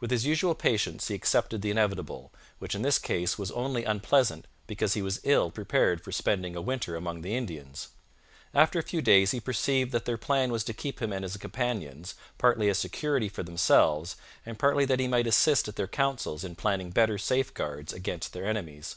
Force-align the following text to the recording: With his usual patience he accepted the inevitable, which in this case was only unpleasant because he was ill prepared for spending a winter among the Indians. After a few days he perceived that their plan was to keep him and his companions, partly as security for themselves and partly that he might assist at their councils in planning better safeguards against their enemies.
With 0.00 0.10
his 0.10 0.26
usual 0.26 0.56
patience 0.56 1.06
he 1.06 1.14
accepted 1.14 1.62
the 1.62 1.70
inevitable, 1.70 2.32
which 2.58 2.74
in 2.74 2.82
this 2.82 2.98
case 2.98 3.38
was 3.38 3.52
only 3.52 3.84
unpleasant 3.84 4.48
because 4.66 4.94
he 4.94 5.02
was 5.02 5.20
ill 5.22 5.52
prepared 5.52 6.02
for 6.02 6.10
spending 6.10 6.56
a 6.56 6.60
winter 6.60 6.96
among 6.96 7.22
the 7.22 7.36
Indians. 7.36 7.86
After 8.54 8.80
a 8.80 8.82
few 8.82 9.00
days 9.00 9.30
he 9.30 9.38
perceived 9.38 9.92
that 9.92 10.04
their 10.04 10.18
plan 10.18 10.50
was 10.50 10.64
to 10.64 10.72
keep 10.72 11.00
him 11.00 11.12
and 11.12 11.22
his 11.22 11.36
companions, 11.36 12.16
partly 12.38 12.68
as 12.70 12.78
security 12.80 13.28
for 13.28 13.44
themselves 13.44 14.16
and 14.44 14.58
partly 14.58 14.84
that 14.86 14.98
he 14.98 15.06
might 15.06 15.28
assist 15.28 15.68
at 15.68 15.76
their 15.76 15.86
councils 15.86 16.42
in 16.42 16.56
planning 16.56 16.90
better 16.90 17.16
safeguards 17.16 17.92
against 17.92 18.32
their 18.32 18.46
enemies. 18.46 18.96